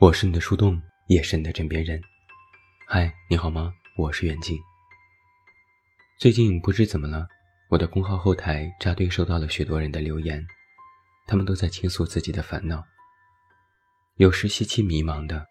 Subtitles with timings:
[0.00, 2.00] 我是你的树洞，也是你的枕边人。
[2.86, 3.70] 嗨，你好吗？
[3.98, 4.58] 我是远近。
[6.18, 7.28] 最近不知怎么了，
[7.68, 10.42] 我的公号后台扎堆收到了许多人的留言，
[11.26, 12.82] 他们都在倾诉自己的烦恼。
[14.16, 15.46] 有实习期迷茫的，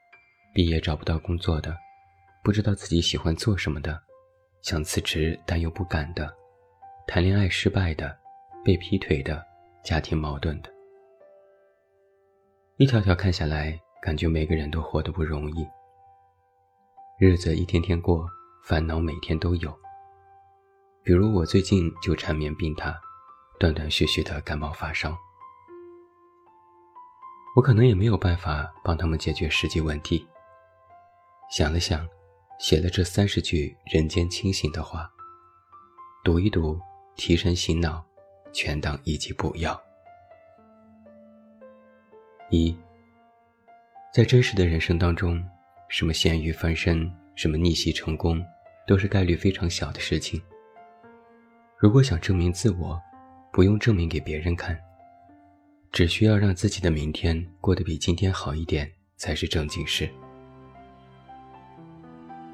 [0.51, 1.77] 毕业找不到工作的，
[2.43, 4.01] 不知道自己喜欢做什么的，
[4.63, 6.27] 想辞职但又不敢的，
[7.05, 8.17] 谈恋爱失败的，
[8.65, 9.45] 被劈腿的，
[9.83, 10.73] 家庭矛盾的，
[12.77, 13.79] 一条条看下来。
[14.01, 15.67] 感觉每个人都活得不容易，
[17.19, 18.25] 日子一天天过，
[18.63, 19.77] 烦恼每天都有。
[21.03, 22.95] 比如我最近就缠绵病榻，
[23.59, 25.17] 断断续续的感冒发烧。
[27.57, 30.25] 我可能也没有办法帮他们解决实际问题。
[31.51, 32.07] 想了想，
[32.57, 35.11] 写了这三十句人间清醒的话，
[36.23, 36.79] 读一读，
[37.17, 38.05] 提神醒脑，
[38.53, 39.77] 全当一剂补药。
[42.49, 42.77] 一。
[44.11, 45.39] 在真实的人生当中，
[45.87, 48.43] 什么咸鱼翻身，什么逆袭成功，
[48.87, 50.41] 都是概率非常小的事情。
[51.77, 52.99] 如果想证明自我，
[53.53, 54.75] 不用证明给别人看，
[55.91, 60.09] 只需要让自己的明天过得比今天好一点，才是正经事。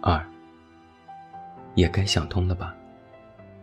[0.02, 0.22] 二，
[1.74, 2.76] 也该想通了吧？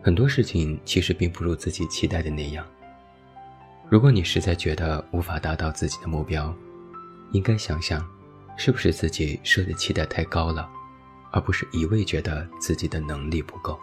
[0.01, 2.65] 很多事情其实并不如自己期待的那样。
[3.87, 6.53] 如果你实在觉得无法达到自己的目标，
[7.33, 8.07] 应该想想，
[8.57, 10.69] 是不是自己设的期待太高了，
[11.31, 13.77] 而不是一味觉得自己的能力不够。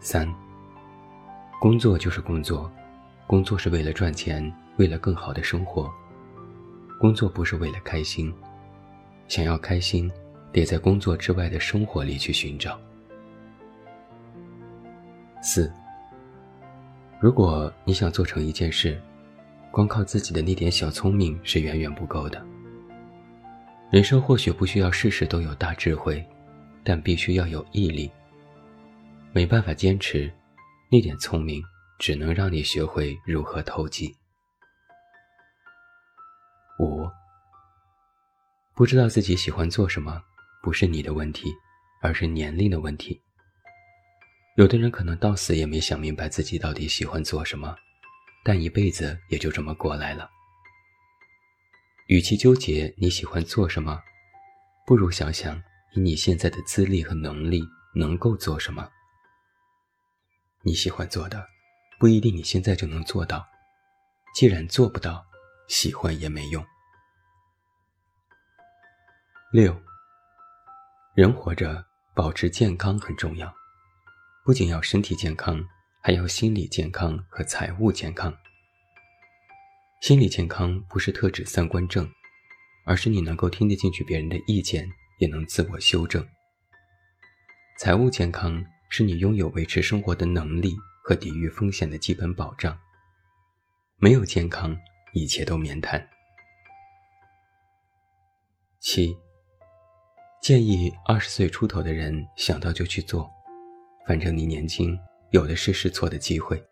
[0.00, 0.32] 三，
[1.60, 2.70] 工作就是工作，
[3.26, 5.88] 工作是为了赚钱，为了更好的生活。
[6.98, 8.34] 工作不是为了开心，
[9.28, 10.10] 想要开心，
[10.50, 12.76] 得在工作之外的生活里去寻找。
[15.40, 15.72] 四，
[17.20, 19.00] 如果你想做成一件事。
[19.70, 22.44] 光靠自己的那点小聪明是远远不够的。
[23.90, 26.24] 人生或许不需要事事都有大智慧，
[26.82, 28.10] 但必须要有毅力。
[29.32, 30.32] 没办法坚持，
[30.90, 31.62] 那点聪明
[31.98, 34.16] 只能让你学会如何投机。
[36.78, 37.06] 五，
[38.74, 40.20] 不知道自己喜欢做什么，
[40.62, 41.52] 不是你的问题，
[42.02, 43.20] 而是年龄的问题。
[44.56, 47.76] 有的人可能到死也没想明白自己到底喜欢做什么。
[48.48, 50.30] 但一辈子也就这么过来了。
[52.06, 54.00] 与其纠结你喜欢做什么，
[54.86, 55.60] 不如想想
[55.96, 58.88] 以你现在的资历和能力能够做什么。
[60.62, 61.44] 你喜欢做的，
[61.98, 63.44] 不一定你现在就能做到。
[64.32, 65.26] 既然做不到，
[65.66, 66.64] 喜欢也没用。
[69.50, 69.76] 六，
[71.16, 71.84] 人活着
[72.14, 73.52] 保持健康很重要，
[74.44, 75.68] 不仅要身体健康。
[76.06, 78.32] 还要心理健康和财务健康。
[80.00, 82.08] 心理健康不是特指三观正，
[82.84, 86.24] 而是你能够听得进去别人的意见，也能自我修正。
[87.80, 92.78] 财务健康是你拥有维持生活的能力和抵御风险的基本保障。
[93.96, 94.78] 没有健康，
[95.12, 96.08] 一切都免谈。
[98.78, 99.12] 七，
[100.40, 103.28] 建议二十岁出头的人想到就去做，
[104.06, 104.96] 反正你年轻。
[105.30, 106.62] 有的是试错的机会，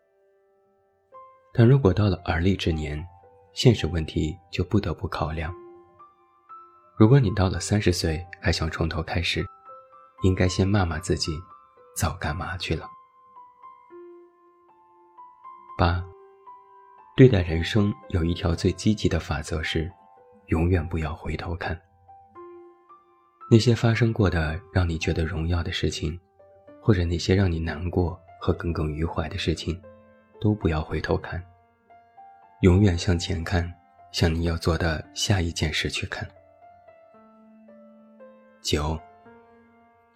[1.53, 3.05] 但如果到了而立之年，
[3.53, 5.55] 现实问题就不得不考量。
[6.97, 9.45] 如果你到了三十岁还想从头开始，
[10.23, 11.33] 应该先骂骂自己，
[11.97, 12.89] 早干嘛去了。
[15.77, 16.05] 八，
[17.17, 19.91] 对待人生有一条最积极的法则是，
[20.47, 21.79] 永远不要回头看。
[23.51, 26.19] 那些发生过的让你觉得荣耀的事情，
[26.81, 28.19] 或者那些让你难过。
[28.45, 29.81] 和耿耿于怀的事情，
[30.39, 31.43] 都不要回头看，
[32.61, 33.73] 永远向前看，
[34.13, 36.29] 向你要做的下一件事去看。
[38.61, 39.01] 九，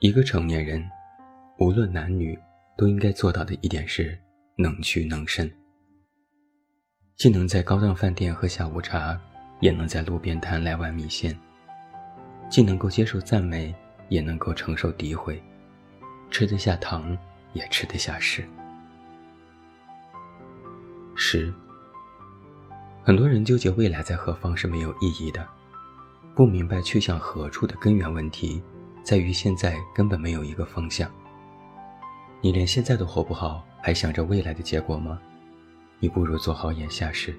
[0.01, 0.87] 一个成年人，
[1.59, 2.39] 无论男女，
[2.77, 4.19] 都应该做到的一点是
[4.57, 5.51] 能屈能伸，
[7.17, 9.19] 既能在高档饭店喝下午茶，
[9.61, 11.33] 也能在路边摊来碗米线；
[12.51, 13.75] 既能够接受赞美，
[14.11, 15.43] 也能够承受诋毁，
[16.31, 17.17] 吃得下糖。
[17.59, 18.49] 也吃得下食。
[21.15, 21.53] 十，
[23.03, 25.45] 很多人纠结未来在何方是没有意义的，
[26.35, 28.63] 不明白去向何处的根源问题，
[29.03, 31.11] 在于现在根本没有一个方向。
[32.41, 35.19] 你连现在都活不好，还想着未来的结果吗？
[35.99, 37.37] 你不如做好眼下事。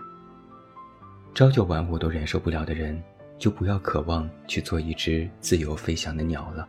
[1.33, 3.01] 朝九晚五都忍受不了的人，
[3.37, 6.67] 就不要渴望去做一只自由飞翔的鸟了，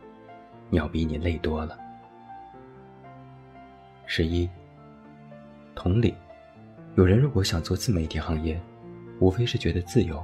[0.69, 1.77] 鸟比你累多了。
[4.13, 4.45] 十一，
[5.73, 6.13] 同理，
[6.95, 8.61] 有人如果想做自媒体行业，
[9.21, 10.21] 无非是觉得自由，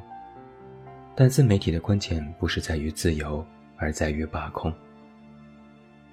[1.16, 3.48] 但自媒体的关键不是在于自由，
[3.78, 4.74] 而在于把控。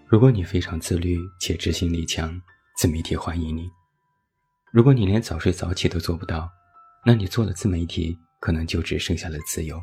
[0.06, 2.40] 如果你非常自律且执行力强，
[2.76, 3.64] 自媒体欢迎你；
[4.70, 6.48] 如果你连早睡早起都做不到，
[7.04, 9.82] 那你做了自媒体，可能就只剩下了自由。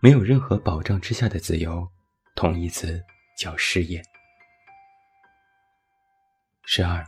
[0.00, 1.86] 没有任何保障之下的自由，
[2.34, 2.98] 同义词
[3.38, 4.02] 叫失业。
[6.68, 7.06] 十二，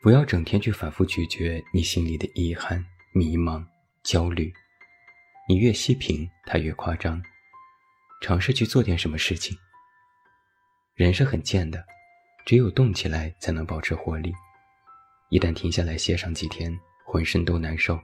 [0.00, 2.82] 不要整天去反复咀嚼你心里的遗憾、
[3.12, 3.62] 迷茫、
[4.02, 4.50] 焦虑。
[5.46, 7.22] 你越细品，它越夸张。
[8.22, 9.54] 尝试去做点什么事情。
[10.94, 11.84] 人是很贱的，
[12.46, 14.32] 只有动起来才能保持活力。
[15.28, 16.74] 一旦停下来歇上几天，
[17.04, 18.00] 浑身都难受，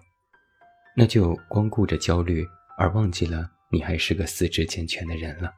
[0.94, 2.46] 那就光顾着焦虑，
[2.76, 5.55] 而忘记了你还是个四肢健全的人了。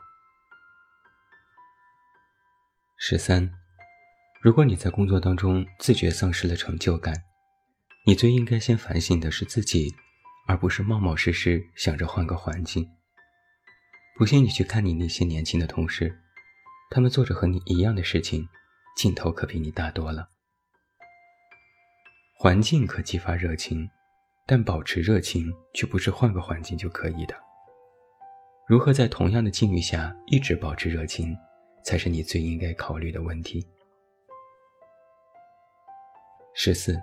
[2.99, 3.53] 十三。
[4.41, 7.13] 如果你在工作当中自觉丧失了成就感，
[8.07, 9.93] 你最应该先反省的是自己，
[10.47, 12.89] 而不是冒冒失失想着换个环境。
[14.17, 16.17] 不信你去看你那些年轻的同事，
[16.89, 18.49] 他们做着和你一样的事情，
[18.97, 20.29] 劲头可比你大多了。
[22.37, 23.91] 环境可激发热情，
[24.47, 27.35] 但保持热情却不是换个环境就可以的。
[28.69, 31.37] 如何在同样的境遇下一直保持热情，
[31.85, 33.67] 才是你最应该考虑的问题。
[36.61, 37.01] 十四，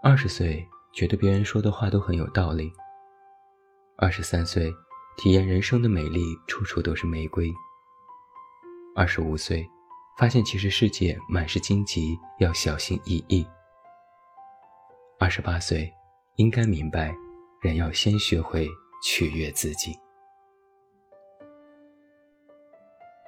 [0.00, 2.72] 二十岁觉得别人说的话都很有道理。
[3.96, 4.72] 二十三岁，
[5.16, 7.52] 体验人生的美丽，处处都是玫瑰。
[8.94, 9.68] 二十五岁，
[10.16, 13.44] 发现其实世界满是荆棘，要小心翼翼。
[15.18, 15.92] 二十八岁，
[16.36, 17.12] 应该明白，
[17.62, 18.68] 人要先学会
[19.02, 19.92] 取悦自己。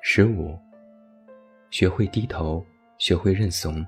[0.00, 0.56] 十五，
[1.72, 2.64] 学会低头，
[2.98, 3.84] 学会认怂。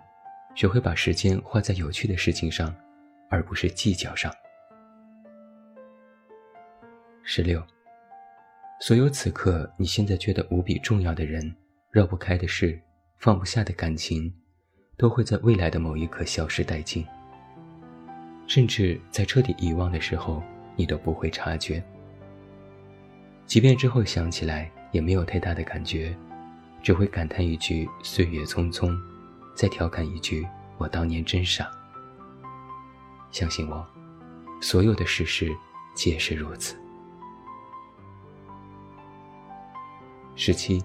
[0.59, 2.75] 学会把时间花在有趣的事情上，
[3.31, 4.35] 而不是计较上。
[7.23, 7.65] 十六，
[8.81, 11.55] 所有此刻你现在觉得无比重要的人、
[11.93, 12.77] 绕不开的事、
[13.19, 14.35] 放不下的感情，
[14.97, 17.07] 都会在未来的某一刻消失殆尽。
[18.49, 20.43] 甚至在彻底遗忘的时候，
[20.75, 21.81] 你都不会察觉。
[23.47, 26.13] 即便之后想起来，也没有太大的感觉，
[26.83, 28.93] 只会感叹一句“岁月匆匆”。
[29.59, 30.47] 再调侃一句
[30.79, 31.69] ：“我当年真傻。”
[33.33, 33.85] 相信我，
[34.61, 35.53] 所有的事实
[35.97, 36.77] 皆是如此。
[40.37, 40.81] 十七，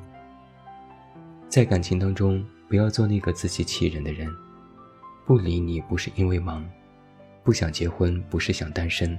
[1.47, 4.27] 在感情当中，不要做那个自欺欺人的人。
[5.23, 6.67] 不理你不是因为忙，
[7.43, 9.15] 不想结婚不是想单身，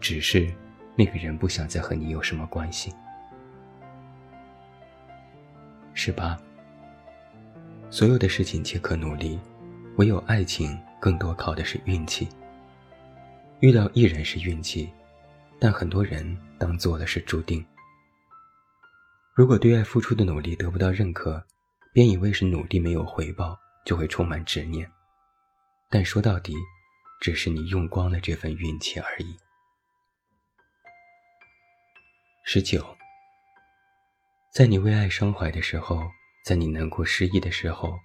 [0.00, 0.50] 只是
[0.96, 2.90] 那个人不想再和你有什么关系。
[5.92, 6.34] 十八。
[7.88, 9.38] 所有的事情皆可努力，
[9.96, 12.28] 唯有爱情更多靠的是运气。
[13.60, 14.90] 遇到一人是运气，
[15.58, 17.64] 但很多人当做了是注定。
[19.34, 21.42] 如果对爱付出的努力得不到认可，
[21.92, 24.90] 便以为是努力没有回报，就会充满执念。
[25.88, 26.54] 但说到底，
[27.20, 29.36] 只是你用光了这份运气而已。
[32.44, 32.84] 十九，
[34.52, 36.02] 在你为爱伤怀的时候。
[36.46, 37.98] 在你难过失意的时候，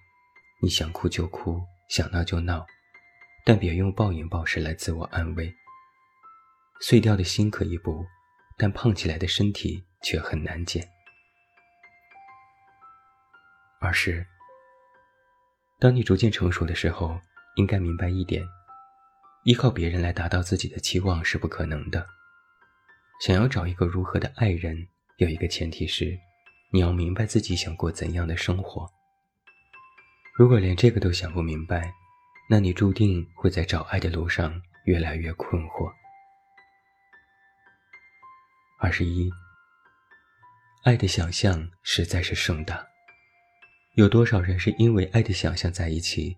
[0.63, 2.65] 你想哭就哭，想闹就闹，
[3.45, 5.53] 但别用暴饮暴食来自我安慰。
[6.79, 8.03] 碎掉的心可以补，
[8.57, 10.83] 但胖起来的身体却很难减。
[13.79, 14.25] 二是，
[15.79, 17.21] 当你逐渐成熟的时候，
[17.57, 18.43] 应该明白一点：
[19.43, 22.07] 依靠别人来达到自己的期望是不可能的。
[23.24, 26.17] 想要找一个如何的爱人，有一个前提是。
[26.73, 28.89] 你要明白自己想过怎样的生活。
[30.33, 31.93] 如果连这个都想不明白，
[32.49, 35.91] 那你注定会在找爱的路上越来越困惑。
[38.79, 39.29] 二十一，
[40.83, 42.87] 爱的想象实在是盛大，
[43.95, 46.37] 有多少人是因为爱的想象在一起，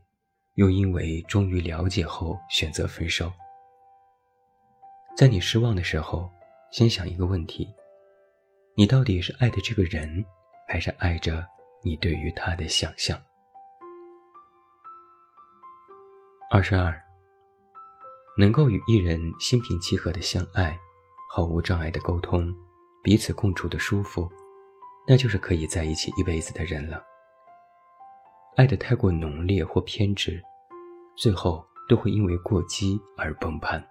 [0.55, 3.31] 又因为终于了解后选择分手？
[5.15, 6.27] 在你失望的时候，
[6.71, 7.71] 先想一个问题。
[8.75, 10.25] 你到底是爱的这个人，
[10.67, 11.45] 还是爱着
[11.83, 13.15] 你对于他的想象？
[16.49, 16.99] 二十二，
[18.35, 20.75] 能够与一人心平气和的相爱，
[21.29, 22.51] 毫无障碍的沟通，
[23.03, 24.27] 彼此共处的舒服，
[25.07, 27.03] 那就是可以在一起一辈子的人了。
[28.55, 30.41] 爱的太过浓烈或偏执，
[31.15, 33.87] 最后都会因为过激而崩盘。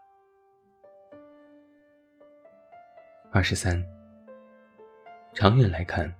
[3.32, 3.80] 二十三。
[5.34, 6.12] 长远来看，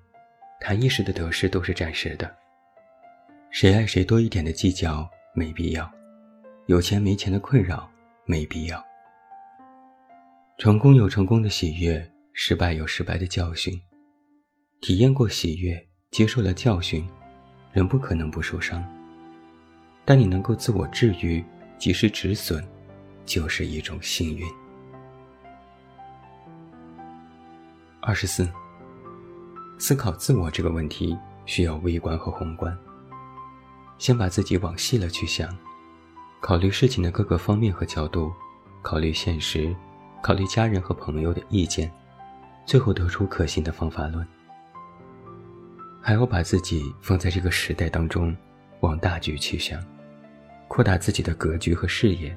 [0.58, 2.34] 谈一时的得失都是暂时的。
[3.50, 5.90] 谁爱谁多一点的计较没必要，
[6.66, 7.90] 有钱没钱的困扰
[8.24, 8.82] 没必要。
[10.56, 13.78] 成功有成功的喜悦，失败有失败的教训。
[14.80, 17.06] 体验过喜悦，接受了教训，
[17.70, 18.82] 人不可能不受伤。
[20.06, 21.44] 但你能够自我治愈，
[21.76, 22.64] 及时止损，
[23.26, 24.46] 就是一种幸运。
[28.00, 28.48] 二十四，
[29.82, 32.72] 思考自我这个问题需要微观和宏观。
[33.98, 35.48] 先把自己往细了去想，
[36.40, 38.32] 考虑事情的各个方面和角度，
[38.80, 39.74] 考虑现实。
[40.22, 41.92] 考虑家人和朋友的意见，
[42.64, 44.24] 最后得出可行的方法论。
[46.00, 48.36] 还要把自己放在这个时代当中，
[48.82, 49.84] 往大局去想，
[50.68, 52.32] 扩大自己的格局和视野。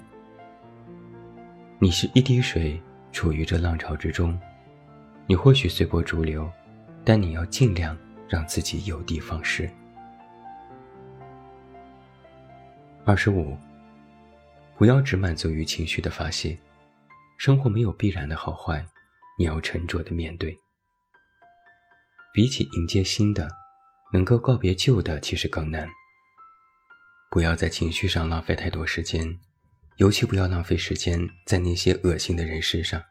[1.77, 4.35] 你是一滴水，处于这浪潮之中，
[5.27, 6.49] 你或许随波逐流，
[7.05, 7.95] 但你要尽量
[8.27, 9.69] 让自己有的放矢。
[13.05, 13.55] 二十五，
[14.75, 16.57] 不要只满足于情绪的发泄。
[17.37, 18.83] 生活没有必然的好坏，
[19.37, 20.57] 你要沉着的面对。
[22.33, 23.47] 比起迎接新的，
[24.11, 25.87] 能够告别旧的其实更难。
[27.29, 29.37] 不要在情绪上浪费太多时间，
[29.97, 33.03] 尤其不要浪费时间在那些恶心的人事上，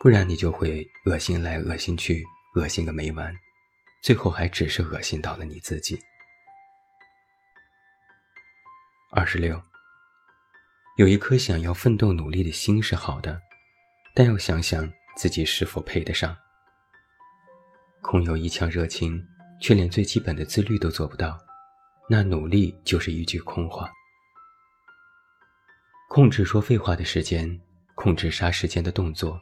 [0.00, 2.24] 不然你就会恶心来恶心去，
[2.56, 3.32] 恶心个没完，
[4.02, 6.00] 最后还只是恶心到了你自己。
[9.12, 9.62] 二十六。
[10.96, 13.38] 有一颗想要奋斗努力的心是好的，
[14.14, 16.34] 但要想想自己是否配得上。
[18.00, 19.22] 空有一腔热情，
[19.60, 21.38] 却连最基本的自律都做不到，
[22.08, 23.92] 那努力就是一句空话。
[26.08, 27.60] 控制说废话的时间，
[27.94, 29.38] 控制杀时间的动作，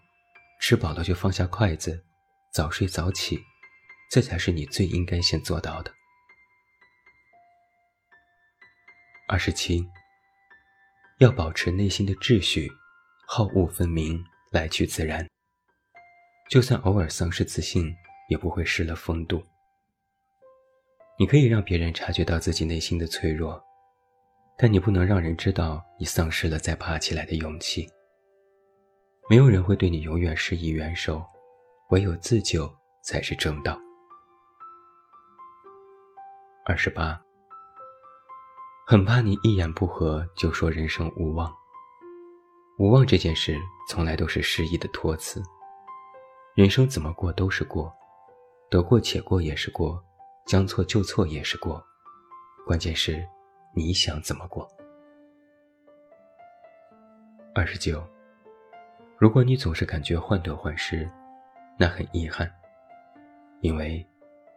[0.61, 2.03] 吃饱了就放下筷子，
[2.55, 3.45] 早睡早起，
[4.09, 5.93] 这才是你最应该先做到的。
[9.27, 9.85] 二十七。
[11.19, 12.71] 要保持内心的秩序，
[13.27, 15.29] 好恶分明，来去自然。
[16.49, 17.93] 就算偶尔丧失自信，
[18.29, 19.45] 也不会失了风度。
[21.19, 23.61] 你可以让别人察觉到自己内心的脆弱，
[24.57, 27.89] 但你不能让人知道你丧失了再爬起来的勇气。
[29.29, 31.25] 没有人会对你永远施以援手，
[31.91, 32.71] 唯有自救
[33.03, 33.79] 才是正道。
[36.65, 37.21] 二十八。
[38.87, 41.51] 很怕你一言不合就说人生无望。
[42.79, 45.43] 无望这件事从来都是失意的托词。
[46.55, 47.93] 人生怎么过都是过，
[48.71, 50.03] 得过且过也是过，
[50.47, 51.83] 将错就错也是过，
[52.67, 53.27] 关键是
[53.75, 54.69] 你想怎么过。
[57.55, 58.07] 二十九，
[59.17, 61.11] 如果你总是感觉患得患失，
[61.77, 62.51] 那很遗憾，
[63.61, 64.05] 因为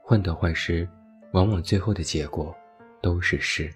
[0.03, 0.87] 患得患失，
[1.33, 2.55] 往往最后的结果
[3.01, 3.73] 都是失。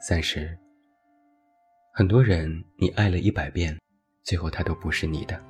[0.00, 0.58] 三十，
[1.92, 3.78] 很多人你爱了一百遍，
[4.22, 5.40] 最后他都不是你的。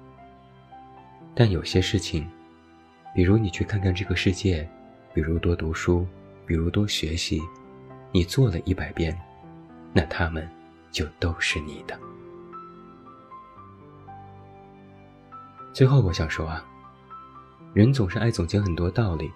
[1.35, 2.31] 但有些事情，
[3.14, 4.69] 比如你去看看这个世界，
[5.12, 6.07] 比如多读书，
[6.47, 7.41] 比如多学习，
[8.12, 9.19] 你做了一百遍，
[9.93, 10.49] 那他们
[10.93, 11.99] 就都是你的。
[15.75, 16.64] 最后我想说啊，
[17.73, 19.28] 人总是爱总结很多道理，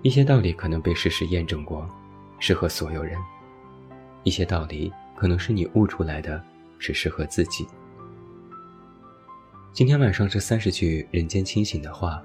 [0.00, 1.90] 一些道理可能被事实验证过，
[2.38, 3.18] 适合所有人。
[4.22, 6.40] 一些道理可能是你悟出来的，
[6.78, 7.66] 只适合自己。
[9.72, 12.22] 今天晚上这三十句人间清醒的话，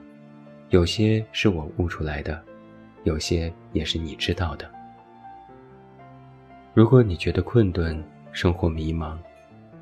[0.69, 2.39] 有些是我悟出来的，
[3.05, 4.69] 有些也是你知道的。
[6.75, 9.17] 如果你觉得困顿，生活迷茫，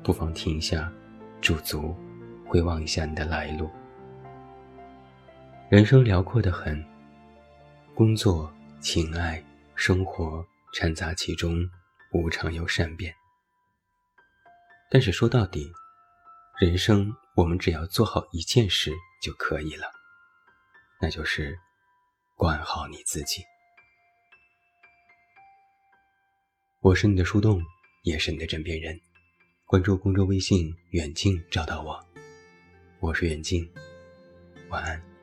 [0.02, 0.90] 不妨停下，
[1.42, 1.94] 驻足，
[2.54, 3.68] 回望一下你的来路。
[5.68, 6.80] 人生辽阔的很，
[7.96, 8.48] 工作、
[8.80, 9.42] 情爱、
[9.74, 11.68] 生活掺杂其中。
[12.12, 13.12] 无常又善变，
[14.88, 15.68] 但是说到底，
[16.60, 19.90] 人生我们只要做好一件事就可以了，
[21.00, 21.58] 那就是
[22.36, 23.42] 管好你自己。
[26.78, 27.60] 我是你的树洞，
[28.04, 28.96] 也是你的枕边人。
[29.66, 32.13] 关注公众微信“远近”，找到我。
[33.04, 33.68] 我是远近，
[34.70, 35.13] 晚安。